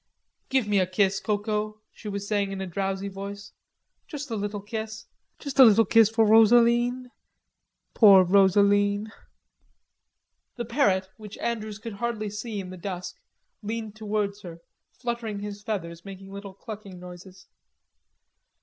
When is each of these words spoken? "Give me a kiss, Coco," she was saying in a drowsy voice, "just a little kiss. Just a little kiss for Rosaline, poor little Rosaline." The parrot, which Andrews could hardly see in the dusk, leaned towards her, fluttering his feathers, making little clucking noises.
"Give 0.49 0.67
me 0.67 0.79
a 0.79 0.87
kiss, 0.87 1.19
Coco," 1.19 1.79
she 1.91 2.09
was 2.09 2.27
saying 2.27 2.51
in 2.51 2.59
a 2.59 2.65
drowsy 2.65 3.07
voice, 3.07 3.51
"just 4.07 4.31
a 4.31 4.35
little 4.35 4.59
kiss. 4.63 5.05
Just 5.37 5.59
a 5.59 5.63
little 5.63 5.85
kiss 5.85 6.09
for 6.09 6.25
Rosaline, 6.25 7.11
poor 7.93 8.23
little 8.23 8.33
Rosaline." 8.41 9.11
The 10.55 10.65
parrot, 10.65 11.07
which 11.17 11.37
Andrews 11.37 11.77
could 11.77 11.93
hardly 12.01 12.31
see 12.31 12.59
in 12.59 12.71
the 12.71 12.77
dusk, 12.77 13.19
leaned 13.61 13.95
towards 13.95 14.41
her, 14.41 14.61
fluttering 14.91 15.41
his 15.41 15.61
feathers, 15.61 16.03
making 16.03 16.33
little 16.33 16.55
clucking 16.55 16.99
noises. 16.99 17.45